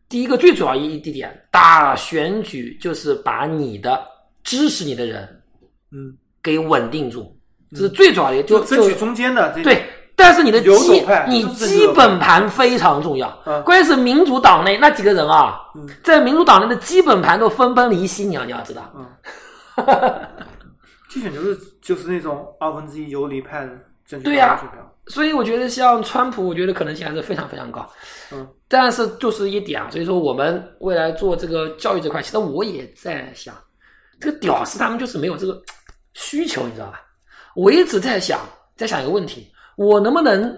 [0.10, 4.04] 第一个最主要一地点，大选举就是把你的
[4.44, 5.42] 支持你的人
[5.92, 7.38] 嗯，给稳定住，
[7.72, 8.42] 这是最主要的。
[8.44, 9.86] 就就争取中间的这对，
[10.18, 13.30] 但是你的基你基本盘非常重要。
[13.46, 18.92] 嗯关键是民主党内那几个人啊，嗯在民主党内的基本盘都分崩离析，你要你要知道。
[18.96, 19.06] 嗯，
[21.10, 23.72] 竞选就是就是那种二分之一游离派的
[24.06, 24.60] 争取对呀。
[25.06, 27.88] 所以我觉得像川普，我觉得可能性还是非常非常高。
[28.34, 33.56] 嗯，但是就是一点啊，所以说我们未来做这个教育这块，其实我也在想，
[34.20, 35.62] 这个屌丝他们就是没有这个
[36.14, 37.02] 需求，你知道吧？
[37.56, 38.42] 我一直在想，
[38.76, 40.58] 在想一个问题，我能不能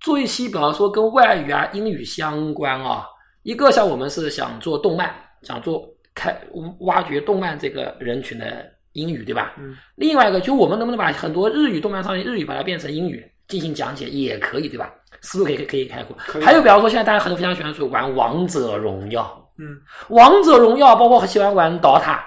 [0.00, 3.06] 做一期，比方说跟外语啊、英语相关啊？
[3.42, 6.34] 一个像我们是想做动漫，想做开
[6.80, 9.54] 挖掘动漫这个人群的英语，对吧？
[9.58, 14.88] 嗯另外一个，就我们能不能把很多日语动漫上的日语把它变成英语进行讲解，也可以，对吧？
[15.20, 19.76] 思路可以可以可以开阔还有，比方说现在大家很多非常喜欢说玩王者荣耀，嗯
[20.08, 22.18] 王者荣耀包括喜欢玩 DOTA，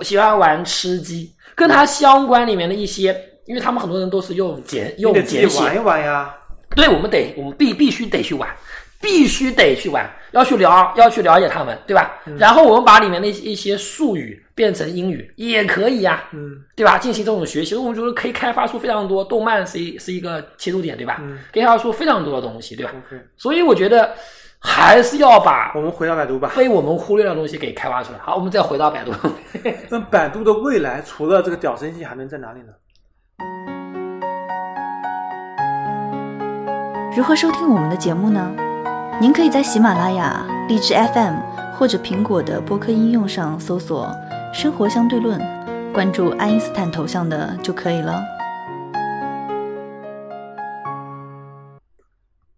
[0.00, 3.14] 喜欢玩吃鸡，跟它相关里面的一些，
[3.48, 6.32] 因为他们很多人都是用简用简写玩一玩呀。
[6.76, 8.48] 对，我们得，我们必必须得去玩，
[9.00, 12.20] 必须得去玩，要去了，要去了解他们，对吧？
[12.26, 16.98] 嗯然后我们把里面的一些术语变成英语也可以呀、嗯对吧？
[16.98, 19.24] 进行这种学习，我们觉得可以开发出非常多。
[19.24, 21.16] 动漫是一是一个切入点，对吧？
[21.22, 24.12] 嗯可以开发出非常多的东西，对吧？，OK，所以我觉得
[24.58, 26.52] 还是要把我们回到百度吧。
[26.54, 28.18] 被我们忽略的东西给开发出来。
[28.18, 29.12] 好，我们再回到百度。
[29.88, 32.68] 那百度的未来除了这个屌声系，还能在哪里呢？
[37.18, 38.54] 如何收听我们的节目呢？
[39.20, 41.34] 您可以在喜马拉雅、荔枝 FM
[41.74, 44.08] 或者苹果的播客应用上搜索
[44.54, 45.36] “生活相对论”，
[45.92, 48.22] 关注爱因斯坦头像的就可以了。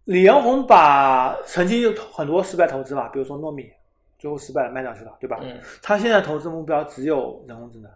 [0.05, 3.73] 李彦宏把曾经有很多失败投资嘛，比如说糯米，
[4.19, 5.39] 最后失败了卖掉去了，对吧？
[5.41, 7.91] 嗯，他现在投资目标只有人工智能，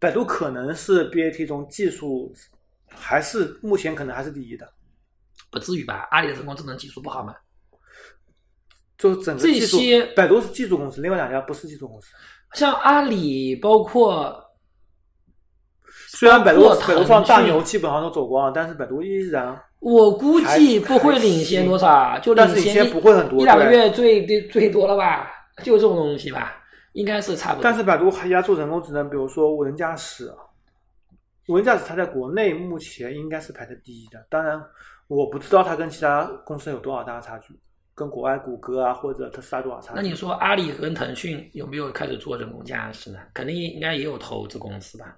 [0.00, 2.34] 百度可能是 BAT 中技术
[2.88, 4.68] 还是目前可能还是第一的，
[5.50, 6.06] 不至于吧？
[6.10, 7.34] 阿里的人工智能技术不好吗？
[8.96, 12.08] 就整个这些，百度是技术公司，另外两家不是技术公司。
[12.54, 14.38] 像阿里，包括
[16.08, 25.30] 虽然百度百度上大牛基本上都走光了，但是百度依然我估计不会领先多少，就但是领先不会很多一两个月最最最多了吧？
[25.62, 27.64] 就这种东西吧，应该是差不多。
[27.64, 30.36] 但是百度还压做人工智能，比如说无人驾驶，啊
[31.48, 34.26] 无人驾驶它在国内目前应该是排在第一的。
[34.28, 34.62] 当然，
[35.10, 37.58] 我不知道它跟其他公司有多少大的差距，
[37.96, 39.96] 跟国外谷歌啊或者特斯拉多少差距。
[39.96, 43.18] 那你说阿里跟腾讯有没有开始做人工驾驶呢？
[43.34, 45.16] 肯定应该也有投资公司吧，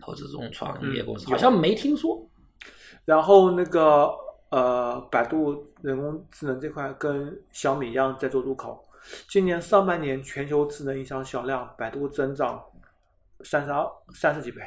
[0.00, 2.18] 投资这种创业公司，嗯好像没听说。
[3.04, 4.10] 然后那个
[4.48, 8.82] 呃，百度人工智能这块跟小米一样在做入口。
[9.28, 12.58] 今年上半年全球智能音箱销量，百度增长
[13.44, 14.62] 三十二三十几倍，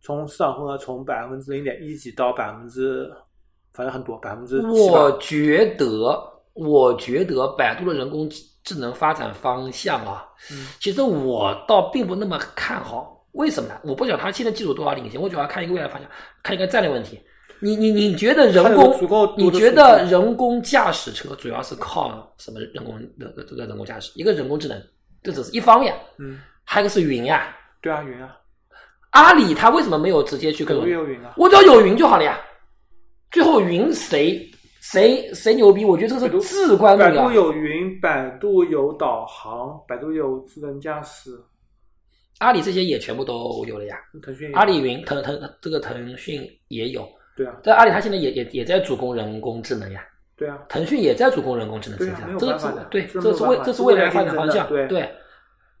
[0.00, 3.12] 从市场份额从百分之零点一几到百分之，
[3.74, 5.10] 反正很多百分之我。
[5.18, 6.18] 觉得，
[6.54, 8.28] 我觉得百度的人工
[8.64, 13.10] 智能发展方向啊，嗯其实我倒并不那么看好。
[13.32, 13.80] 为什么呢？
[13.82, 16.10] 我不讲它现在技术多少领先，我主要看一个未来方向，
[16.42, 17.18] 看一个战略问题。
[17.60, 18.94] 你你你觉得人工
[19.38, 24.12] 你觉得人工驾驶车主要是靠什么人工的这个人工驾驶？
[24.16, 24.78] 一个人工智能，
[25.22, 28.36] 这只是一方面，嗯，还有一个是云呀、对啊，云啊，
[29.12, 31.32] 阿里它为什么没有直接去跟我有云啊。
[31.36, 32.38] 我只要有云就好了呀。
[33.32, 34.48] 最后云谁
[34.80, 37.34] 谁谁牛逼，我觉得这个是至关重要百度。
[37.34, 41.30] 有云，百度有导航，百度有智能驾驶，
[42.38, 43.96] 阿里这些也全部都有了呀。
[44.22, 50.04] 腾讯阿里云腾腾这个腾讯也有，对啊，但阿里它现在也也也在主攻人工智能呀。
[50.36, 54.68] 对啊，腾讯也在主攻人工智能这个这个办法的对，这这是未这是未来发展方向。
[54.68, 55.08] 对对，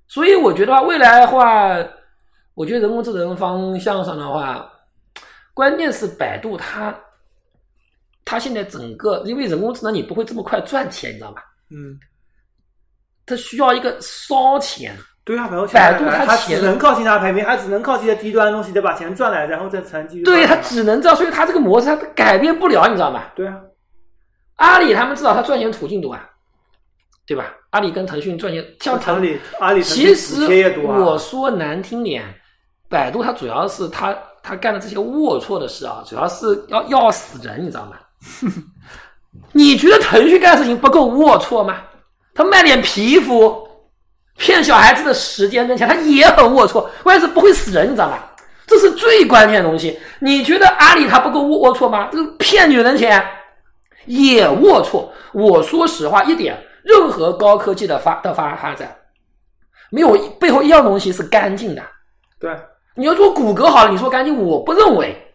[0.06, 1.76] 所以我觉得话，未来的话，
[2.54, 4.70] 我觉得人工智能方向上的话，
[5.52, 6.96] 关键是百度它
[8.32, 11.44] 它现在整个，因为人工智能你不会这么快赚钱，你知道吧？
[11.70, 12.00] 嗯，
[13.26, 14.96] 它需要一个烧钱。
[15.22, 23.24] 对啊，百度百度它它只能靠其他排名，它只能靠这些低端的东西得把钱赚来，然后再才继续对，它只能这样，所以它这个模式它改变不了，你知道吗？
[23.36, 23.60] 对啊，
[24.56, 26.26] 阿里他们知道它赚钱途径多啊，
[27.26, 27.54] 对吧？
[27.70, 30.46] 阿里跟腾讯赚钱，像腾阿里阿里其实
[30.78, 32.24] 我说难听点，
[32.88, 37.96] 百度它主要是它它干的这些龌龊的事啊，主要是要要死人，你知道吗？
[39.52, 41.82] 你觉得腾讯干的事情不够龌龊吗？
[42.34, 43.68] 他卖点皮肤，
[44.36, 48.18] 骗小孩子的时间跟钱，他也很龌龊，关键是不会死人，你知道吗？
[48.66, 49.98] 这是最关键的东西。
[50.20, 52.08] 你觉得阿里它不够龌龊吗？
[52.10, 53.22] 这个骗女人钱
[54.06, 55.06] 也龌龊。
[55.32, 58.96] 我说实话一点，任何高科技的发的发发展，
[59.90, 61.82] 没有背后一样东西是干净的。
[62.38, 62.56] 对，
[62.94, 65.31] 你要说谷歌好了，你说干净，我不认为。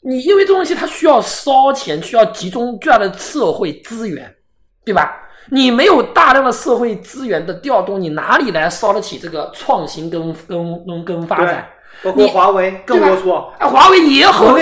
[0.00, 4.32] 你因为这东西它需要烧钱，需要集中巨大的社会资源，
[4.84, 5.16] 对吧？
[5.50, 11.66] 你没有大量的社会资源的调动，你哪里来烧得起这个创新跟跟跟跟发展？
[12.02, 13.34] 包括华为更对吧龌龊。
[13.58, 14.54] 啊，华为也很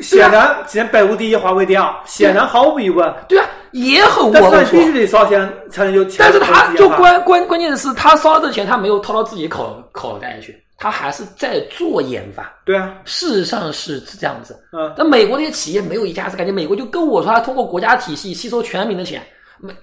[0.00, 3.14] 显然显然百无第一，华为第二，显然毫无疑问。
[3.28, 4.92] 对啊，也很但是龌龊你必须。
[4.92, 6.16] 得烧钱才能有钱。
[6.18, 12.52] 但是他就关关关键是他烧的钱，他没有掏到自己口口袋里去，他还是在做研发。
[12.64, 14.60] 对啊，事实上是这样子。
[14.72, 19.24] 嗯，那美国那些企业没有一家是感觉，美国就跟我说，他通过国家体系吸收全民的钱，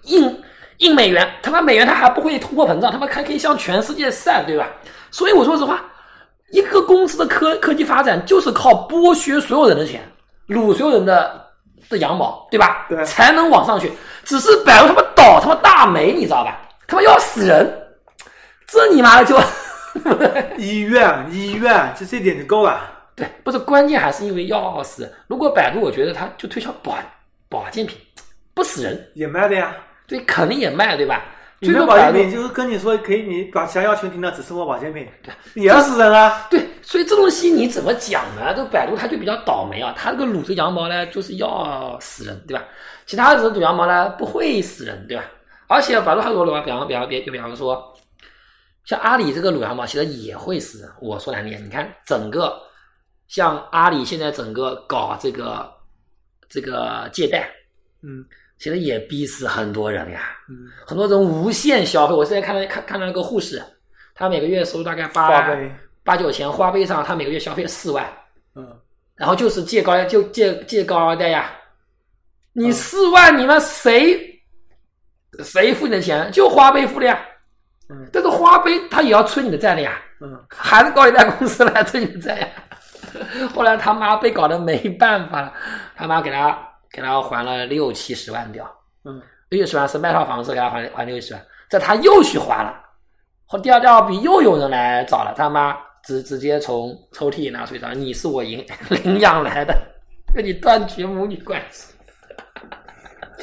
[0.01, 0.43] 印
[0.79, 4.67] 印美元，他妈美元他还不会通货膨胀，他妈还可以向全世界散，对吧？
[5.09, 5.81] 所以我说实话，
[6.51, 10.01] 一个公司的科科技发展就是靠剥削所有人的钱，
[10.47, 11.45] 撸所有人的
[11.89, 12.87] 的羊毛，对吧？
[12.89, 13.89] 对才能往上去。
[14.25, 16.59] 只是百度他妈倒他妈大霉，你知道吧？
[16.85, 17.87] 他妈要死人，
[18.67, 19.39] 这你妈的就。
[20.57, 22.79] 医院医院就这点就够了。
[23.15, 25.11] 对，不是关键还是因为要死人。
[25.27, 26.97] 如果百度，我觉得它就推销保
[27.49, 27.97] 保健品，
[28.53, 29.75] 不死人，也卖的呀，
[30.07, 31.23] 对，肯定也卖，对吧？
[31.59, 36.47] 你最多百度卖保健品就是跟你说可以，你把想要求停了，只吃我保健品，对也要死人啊。
[36.49, 38.53] 对，所以这东西你怎么讲呢？
[38.55, 42.63] 这百度它就比较倒霉啊，它这个撸这羊毛呢，就是要死人，对吧？
[43.05, 45.23] 其他的撸羊毛呢，不会死人，对吧？
[45.67, 47.93] 而且百度还有个比方比方比就比方说，
[48.89, 50.91] 像阿里这个撸羊毛，其实也会死。
[50.99, 52.59] 我说难听点，你看整个
[53.27, 55.71] 像阿里现在整个搞这个
[56.49, 57.47] 这个借贷，
[58.01, 58.25] 嗯
[58.57, 60.35] 其实也逼死很多人呀。
[60.49, 62.15] 嗯，很多人无限消费。
[62.15, 63.63] 我现在看到看看到一个护士，
[64.15, 68.11] 她每个月收入大概花八呗，八九千，花呗上她每个月消费四万，
[68.55, 68.75] 嗯，
[69.13, 71.55] 然后就是借高就借借高利贷呀。
[72.53, 74.19] 你嗯四万，你们谁
[75.43, 76.31] 谁付你的钱？
[76.31, 77.23] 就花呗付的呀。
[77.89, 82.47] 嗯但是花呗他也要催你的债的呀，嗯，还是高利贷公司来催你的债呀。
[83.55, 85.51] 后来他妈被搞得没办法了，
[85.95, 86.57] 他妈给他
[86.91, 88.63] 给他还了六七十万掉。
[89.05, 92.73] 嗯，六十万是卖套房子给他还还六十万，这他又去花了，
[93.47, 99.75] 后第二第二笔又有人来找了，他妈直直接从抽屉里拿出一张，你是我领领养来的，
[100.35, 101.87] 跟你断绝母女关系。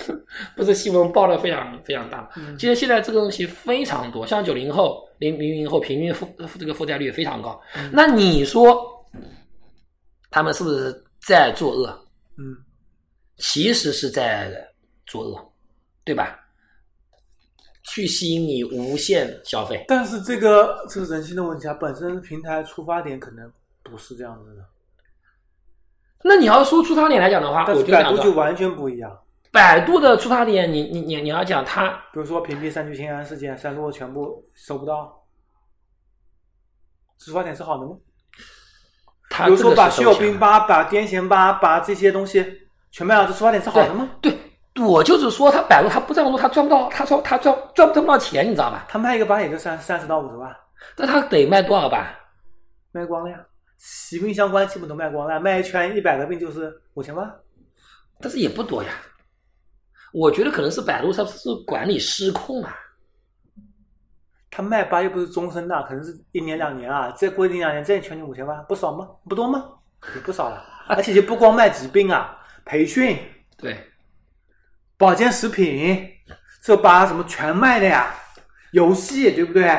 [0.56, 2.30] 不是新闻报的非常非常大。
[2.36, 6.28] 嗯其实现在这个东西非常多，像九零后、零零零后平均负
[6.58, 7.60] 这个负债率非常高。
[7.76, 8.76] 嗯那你说
[10.30, 11.88] 他们是不是在作恶？
[12.38, 12.56] 嗯，
[13.38, 14.52] 其实是在
[15.06, 15.52] 作恶，
[16.04, 16.38] 对吧？
[17.84, 19.84] 去吸引你无限消费。
[19.88, 23.50] 但是这个这是人性的问题啊，本身平台出发点可能
[23.82, 24.64] 不是这样子的，
[26.24, 29.16] 那你要说出发点来讲的话，我就讲到百度就完全不一样。
[29.56, 35.10] 百度的出发点，你你你你要讲它比如说屏蔽三聚氰胺事件，三鹿全部搜不到，
[37.18, 37.96] 出发点是好的吗？
[39.30, 42.44] 他比如说把血友这个是收钱兵吧、把癫痫吧、把这些东西
[42.90, 44.10] 全卖了，这出发点是好的吗？
[44.20, 44.36] 对，
[44.78, 48.84] 我就是说，他百度他不这样做，他赚不到，他说他赚赚赚不到钱，你知道吧？
[48.90, 50.54] 他卖一个班也就三三十到五十万，
[50.98, 52.14] 那他得卖多少版？
[52.92, 53.42] 卖光了呀。
[53.78, 57.34] 疾病相关基本都卖光了，卖一圈一百个病就是五千万。
[58.20, 58.90] 但是也不多呀。
[60.12, 62.74] 我觉得可能是百度它是管理失控啊。
[64.50, 69.06] 他卖吧又不是终身的，可能是一年两年啊，再过一年两年再圈你五千万，不少吗？
[69.28, 69.62] 不多吗？
[70.14, 70.64] 也不少了。
[70.88, 73.18] 而且就不光卖疾病啊，培训、
[73.58, 73.76] 对，
[74.96, 76.08] 保健食品，
[76.62, 78.14] 这吧什么全卖的呀，
[78.72, 79.70] 游戏对不对？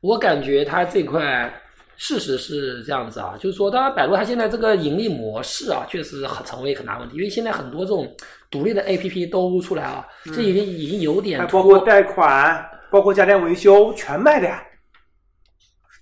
[0.00, 1.52] 我感觉他这块
[1.96, 8.12] 事实是这样子啊，就是说，当然百度它现在这个盈利模式啊，确实很成为很大问题，因为现在很多这种
[8.50, 14.62] 独立的 APP 都出来啊，这已经已经有点包括贷款，包括家电维修，全卖的呀。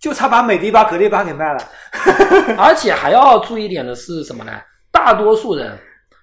[0.01, 1.61] 就差把美的吧、格力吧给卖了。
[2.59, 4.53] 而且还要注意一点的是什么呢？
[4.91, 5.79] 大多数人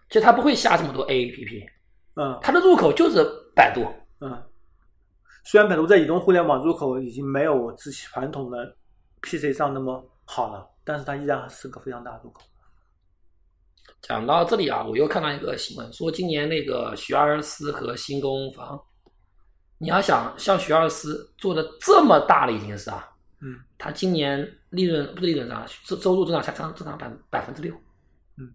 [0.09, 1.65] 其实他不会下这么多 APP，
[2.15, 3.85] 嗯它的入口就是百度。
[4.19, 4.37] 嗯，
[5.45, 8.57] 虽然百度在移动互联网入口已经没有之前传统的
[9.21, 12.41] PC 上那么好了，但是它依然是个非常大的入口。
[14.01, 18.79] 讲到这里啊，我又看到一个新闻，说今年那个徐尔斯和新东方，
[19.77, 23.09] 你要想像徐尔斯做的这么大的一件事啊，
[23.41, 27.73] 嗯，他今年利润不是利润啊，收收入增长才增增长百百分之六。
[28.37, 28.49] 嗯，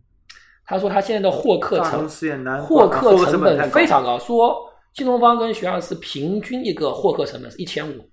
[0.64, 2.08] 他说他现在的获客成
[2.62, 8.10] 获客成本非常高，说新东方跟学而思平均一个获客成本是一千五，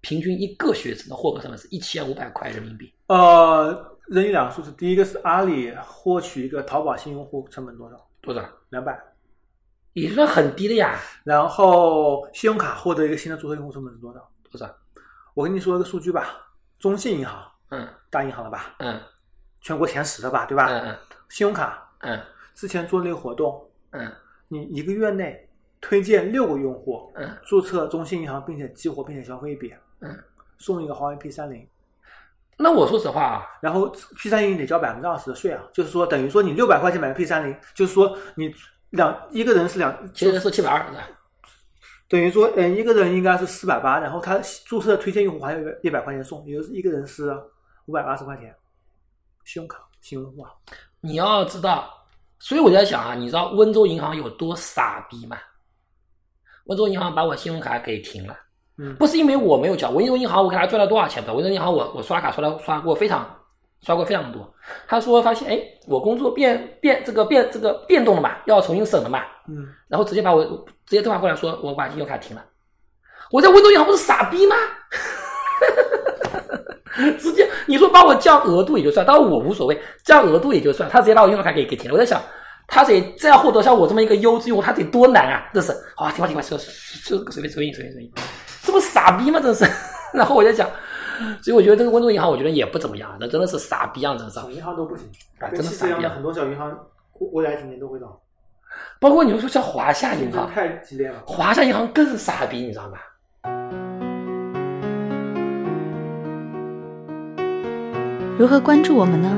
[0.00, 2.92] 平均一个学生的获客成本是一千五百块人民币。
[3.06, 8.08] 呃，任意两个数字，第一个是阿里获取一个淘宝新用户成本多少？
[8.20, 8.42] 多少？
[8.70, 8.98] 两百。
[9.92, 11.00] 也算很低的呀。
[11.24, 14.30] 然后信用卡获得一个新的注册用户成本是多少？
[14.50, 14.72] 多少？
[15.34, 16.46] 我跟你说一个数据吧，
[16.78, 19.00] 中信银行嗯大银行了吧，嗯
[19.60, 20.66] 全国前十的吧，对吧？
[20.68, 22.20] 嗯嗯信用卡嗯
[22.54, 24.10] 之前做那个活动，嗯
[24.48, 25.48] 你一个月内
[25.80, 29.78] 推荐六个用户嗯注册中信银行，并且激活并且消费一笔，嗯。
[30.58, 31.66] 送一个华为 P 三零，
[32.58, 38.54] 那我说实话啊，然后 P 三零得交百分之二十的税啊，就是说等于说你六百块钱买个 P 三零，就是说你
[38.90, 40.98] 两一个人是两，其实是七百二的。
[42.08, 47.32] 等于说嗯一个人应该是四百八，然后他注册推荐用户还有一百块钱送，也就是一个人是
[47.86, 48.54] 五百八十块钱，
[49.44, 50.50] 信用卡信用户啊，
[51.00, 51.88] 你要知道，
[52.38, 55.38] 所以我在想啊，你知道温州银行有多傻逼吗？
[56.64, 58.36] 温州银行把我信用卡给停了。
[58.80, 61.34] 嗯不是因为我没有缴，温州银行我给他赚了多少钱不知道？
[61.34, 63.28] 温州银行我我刷卡刷了刷过非常
[63.82, 64.50] 刷过非常多。
[64.88, 72.44] 他说发现哎，我工作变变这个变这个变动了嘛，要重新审了嘛，嗯，然后直接把我直接电话过来说我把信用卡停了。
[73.30, 74.56] 我在温州银行不是傻逼吗？
[77.18, 81.94] 直接你说把我降额度也就算，当然我无所谓，降额度也就算，他直接把我信用卡给给停了。
[81.94, 82.20] 我在想，
[82.66, 85.48] 他得再获得像我这么一个优质用户，他得多难啊！
[85.54, 88.12] 这是啊，停吧停吧，就就随便随便随便随便，
[88.70, 89.40] 这不傻逼吗？
[89.40, 89.68] 真是。
[90.14, 90.68] 然后我在想，
[91.42, 94.34] 所以我觉得这个温州银行，我觉得也不怎么样，那真的是傻逼样，真是。
[94.34, 95.06] 小银行都不行，
[95.40, 96.72] 啊真的傻逼很多小银行
[97.32, 98.20] 未来几年都会倒，
[99.00, 101.20] 包括你说像华夏银行，太激烈了。
[101.26, 102.98] 华夏银行更是傻逼，你知道吗？
[108.38, 109.36] 如何关注我们呢？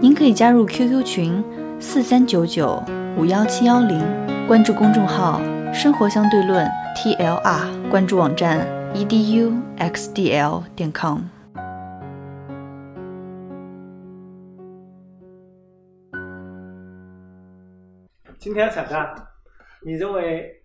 [0.00, 1.44] 您可以加入 QQ 群
[1.80, 2.82] 四三九九
[3.16, 4.04] 五幺七幺零，
[4.46, 5.40] 关注公众号
[5.72, 11.20] “生活相对论 ”TLR，关注网站 E eduxdl 点 com。
[18.38, 19.14] 今天彩蛋，
[19.82, 20.62] 你认为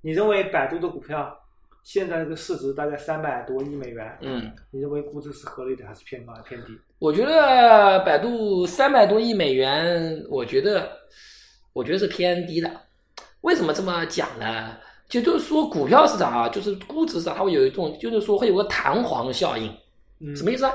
[0.00, 1.38] 你认为百度的股票
[1.82, 6.78] 现在这个市值大概三百多亿美元，嗯，你认为估值是合理的还是偏高还是偏低？
[6.98, 10.90] 我觉得百度三百多亿美元，我觉得
[11.72, 12.70] 我觉得是偏低的。
[13.42, 14.76] 为什么这么讲呢？
[15.10, 19.70] 就就是说股票市场啊，就是估值上它会有一种，就是说会有个弹簧效应。
[20.20, 20.72] 嗯什么意思啊？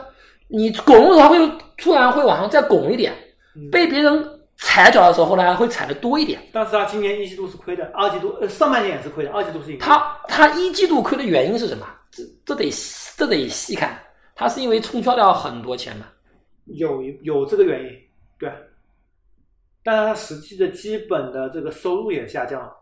[0.47, 3.13] 你拱的时候会突然会往上再拱一点，
[3.55, 6.39] 嗯被别人踩脚的时候呢，会踩的多一点。
[6.51, 9.79] 但是它今年一季度是亏的，二季度呃上半年也是亏的，二季度是盈。
[9.79, 11.87] 它它一季度亏的原因是什么？
[12.11, 12.69] 这这得
[13.17, 13.97] 这得细看，
[14.35, 16.05] 它是因为冲销掉很多钱嘛。
[16.65, 17.89] 有有这个原因，
[18.37, 18.51] 对。
[19.83, 22.73] 但是它实际的基本的这个收入也下降了，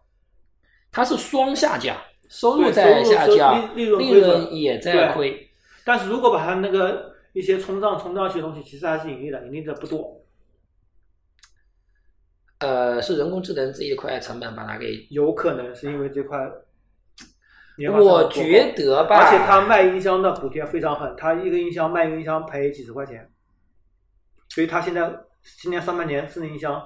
[0.94, 1.98] 它是双下降，
[2.30, 5.50] 收入在下降，利利润利润也在亏。
[5.84, 10.22] 但是如果把它那个一些冲账冲上去的东西，其实还是盈利的，盈利的不多。
[12.60, 16.40] 呃，是人工智能这一块成本把它给，有可能是因为这块
[17.92, 23.28] 我觉得吧，而且他卖音箱的补贴非常狠，他一个音箱卖一个音箱赔几十块钱，
[24.48, 25.12] 所以他现在
[25.60, 26.82] 今年上半年智能音箱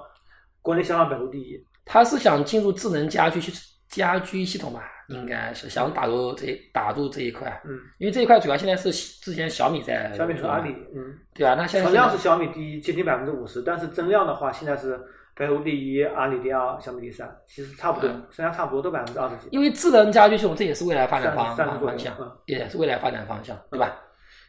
[0.62, 1.62] 国内销量百度第一。
[1.84, 3.52] 他是想进入智能家居去
[3.88, 15.00] 家居系统吧，应该是想打入这打入这一块，嗯，因为这一块主要现在是之前小米在小米和阿里，嗯，对啊，那现在存量是小米第一，接近百分之五十，但是增量的话，现在是
[15.34, 19.48] 百度第一，阿里第二，小米第三，其实差不多嗯，剩下差不多都百分之二十几。
[19.50, 23.96] 因为智能家居系统这也是未来发展方向嗯，也是未来发展方向，对吧？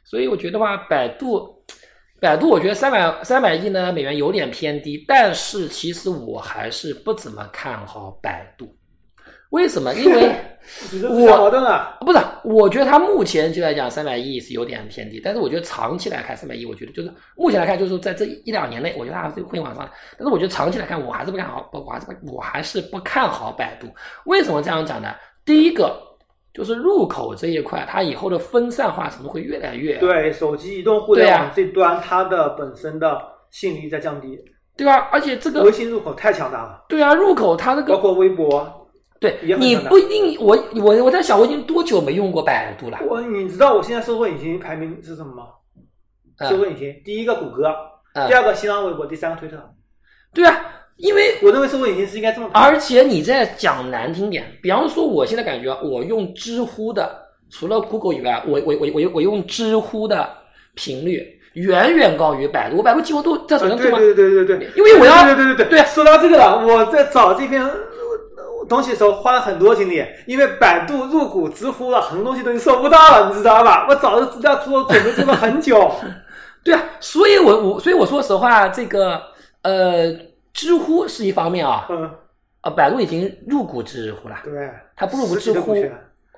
[0.04, 1.64] 所以我觉得吧，百度，
[2.20, 8.76] 百度，我觉得三百三百亿呢美元有点偏低，但是其实我还是不怎么看好百度。
[9.50, 9.94] 为什么？
[9.96, 10.36] 因为
[10.92, 11.98] 你这自相矛盾啊！
[12.02, 19.90] 不是，我觉得它目前就来讲三百亿是有点偏低，但是我觉得长期来看三百亿，我觉得就是目前来看，就是说在这一两年内，我觉得它还是会往上。
[20.18, 23.88] 但是我觉得长期来看，我还是不看好，我还是不我还是不看好百度。
[24.26, 25.10] 为什么这样讲呢？
[25.46, 26.00] 第一个
[26.54, 33.20] 就是入口这一块，它以后的分散化程度会越来越对，手机移动互联网这端，它的本身的
[33.50, 34.38] 吸引力在降低，
[34.78, 35.10] 对吧？
[35.12, 38.76] 而且这个微信入口太强大了，对啊，入口它这个包括微博。
[39.20, 42.98] 对你不一定，我我我在想，我已经多久没用过百度了？
[43.08, 45.44] 我你知道我现在搜索引擎排名是什么吗？
[46.48, 47.76] 搜索嗯引擎第一个谷歌，
[48.14, 49.58] 嗯第二个新浪微博，第三个推特。
[50.34, 50.58] 对啊，
[50.96, 52.50] 因为我认为搜索引擎是应该这么。
[52.54, 57.14] 而且你在讲难听点，比方说，我现在感觉啊我用知乎的，
[57.52, 60.30] 除了 Google 以外，我我我我我用知乎的
[60.76, 61.22] 频率
[61.56, 63.98] 远远高于百度，我百度几乎都在手啊对上对吗？
[63.98, 67.72] 对对对对对，因为我要对对对对对说到这个了，我在找这篇呃
[68.70, 73.88] 东西的时候花了很多精力，因为百度入股知乎了，很多东西都已经搜不到了，你知道吧？
[73.90, 75.92] 我找的资料做准备做了很久。
[76.64, 79.22] 对啊，所以我我所以我说实话，这个
[79.64, 80.14] 呃，
[80.54, 82.10] 知乎是一方面啊，嗯，
[82.62, 85.74] 啊，百度已经入股知乎了，对，它不入股实知乎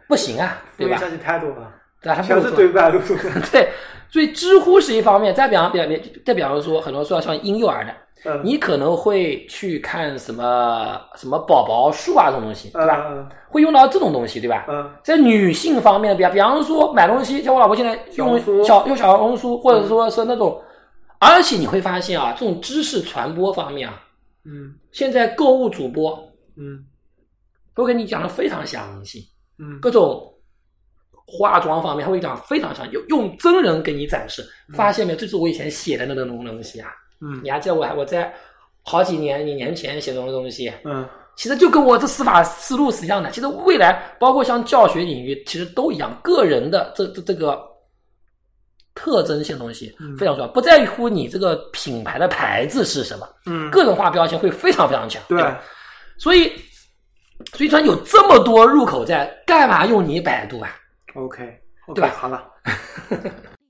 [0.07, 0.97] 不行啊，对吧？
[0.97, 1.71] 消息太多了，
[2.01, 2.15] 对吧？
[2.15, 2.99] 它不全是对百度。
[3.51, 3.69] 对，
[4.09, 5.87] 所以知乎是一方面，再比方比方
[6.23, 7.91] 再比方说，很多说像婴幼儿的，
[8.23, 13.07] 嗯，你可能会去看什么什么宝宝树啊这种东西，对吧？
[13.09, 13.27] 嗯。
[13.49, 14.65] 会用到这种东西，对吧？
[14.69, 14.89] 嗯。
[15.03, 20.61] 在女性方面，比比方说买东西，像我老婆现在用小用小红书，或者说是那种，
[21.19, 24.01] 而且你会发现啊，这种知识传播方面啊，
[24.45, 24.73] 嗯。
[24.91, 26.17] 现在购物主播
[26.57, 26.85] 嗯。
[27.73, 29.79] 都跟你讲的非常详细，嗯。
[29.79, 30.31] 各种
[31.25, 34.45] 化妆方面，他会讲非常详细，用用真人给你展示。
[34.75, 35.17] 发现没有？
[35.19, 36.89] 这是我以前写的那种东东西啊，
[37.21, 38.33] 嗯你还记得我还我在
[38.83, 43.31] 好几年几年前写的东西，嗯其实就跟我这司法思路是一样的。
[43.31, 47.59] 其实未来包括像教学领域，其实都一样，个人的这这这个
[48.93, 55.23] 特征性东西嗯非常重要，不在乎你这个品牌的牌子是什么，嗯，个人化标签会非常非常强。
[55.29, 55.59] 对吧，
[56.17, 56.51] 所以
[57.53, 60.75] 所以说有这么多入口在，干嘛用你百度啊
[61.15, 61.59] ？，OK，
[61.95, 62.43] 对吧好了，